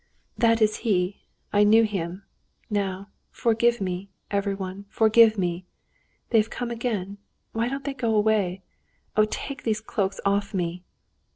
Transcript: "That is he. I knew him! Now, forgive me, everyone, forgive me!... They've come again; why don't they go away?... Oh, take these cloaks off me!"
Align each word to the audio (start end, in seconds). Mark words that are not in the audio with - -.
"That 0.35 0.63
is 0.63 0.77
he. 0.77 1.21
I 1.53 1.63
knew 1.63 1.83
him! 1.83 2.23
Now, 2.71 3.09
forgive 3.29 3.79
me, 3.79 4.09
everyone, 4.31 4.85
forgive 4.89 5.37
me!... 5.37 5.67
They've 6.31 6.49
come 6.49 6.71
again; 6.71 7.19
why 7.51 7.69
don't 7.69 7.83
they 7.83 7.93
go 7.93 8.15
away?... 8.15 8.63
Oh, 9.15 9.27
take 9.29 9.61
these 9.61 9.79
cloaks 9.79 10.19
off 10.25 10.55
me!" 10.55 10.81